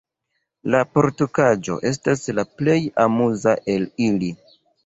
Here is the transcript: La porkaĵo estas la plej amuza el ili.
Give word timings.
La 0.75 0.79
porkaĵo 0.95 1.77
estas 1.91 2.25
la 2.39 2.47
plej 2.63 2.79
amuza 3.07 3.57
el 3.75 3.87
ili. 4.09 4.33